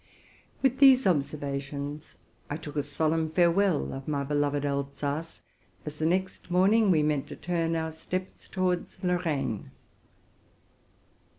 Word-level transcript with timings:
With 0.63 0.79
these 0.79 1.05
observations, 1.05 2.15
I 2.49 2.57
took 2.57 2.75
a 2.75 2.81
solemn 2.81 3.29
farewell 3.29 3.93
of 3.93 4.07
my 4.07 4.23
be 4.23 4.33
loved 4.33 4.65
Alsace, 4.65 5.41
as 5.85 5.99
the 5.99 6.07
next 6.07 6.49
morning 6.49 6.89
we 6.89 7.03
meant 7.03 7.27
to 7.27 7.35
turn 7.35 7.75
our 7.75 7.91
steps 7.91 8.47
towards 8.47 8.97
Lorraine. 9.03 9.69